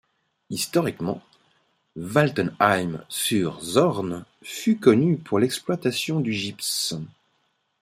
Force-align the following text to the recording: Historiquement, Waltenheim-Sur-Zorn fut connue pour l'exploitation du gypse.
Historiquement, 0.49 1.21
Waltenheim-Sur-Zorn 1.95 4.25
fut 4.41 4.79
connue 4.79 5.19
pour 5.19 5.37
l'exploitation 5.37 6.21
du 6.21 6.33
gypse. 6.33 6.95